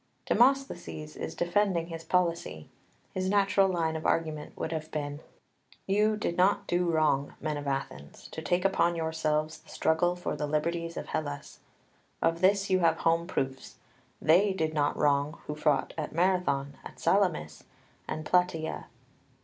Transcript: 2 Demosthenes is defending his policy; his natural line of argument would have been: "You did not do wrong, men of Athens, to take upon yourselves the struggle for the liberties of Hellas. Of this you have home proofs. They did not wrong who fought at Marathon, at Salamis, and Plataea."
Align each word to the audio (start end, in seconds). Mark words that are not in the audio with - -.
2 0.25 0.33
Demosthenes 0.33 1.15
is 1.15 1.35
defending 1.35 1.85
his 1.89 2.03
policy; 2.03 2.67
his 3.13 3.29
natural 3.29 3.69
line 3.69 3.95
of 3.95 4.03
argument 4.03 4.57
would 4.57 4.71
have 4.71 4.89
been: 4.89 5.19
"You 5.85 6.17
did 6.17 6.35
not 6.37 6.65
do 6.65 6.89
wrong, 6.89 7.35
men 7.39 7.55
of 7.55 7.67
Athens, 7.67 8.27
to 8.31 8.41
take 8.41 8.65
upon 8.65 8.95
yourselves 8.95 9.59
the 9.59 9.69
struggle 9.69 10.15
for 10.15 10.35
the 10.35 10.47
liberties 10.47 10.97
of 10.97 11.09
Hellas. 11.09 11.59
Of 12.19 12.41
this 12.41 12.67
you 12.67 12.79
have 12.79 12.97
home 12.97 13.27
proofs. 13.27 13.75
They 14.19 14.53
did 14.53 14.73
not 14.73 14.97
wrong 14.97 15.37
who 15.45 15.53
fought 15.53 15.93
at 15.99 16.13
Marathon, 16.13 16.79
at 16.83 16.99
Salamis, 16.99 17.65
and 18.07 18.25
Plataea." 18.25 18.87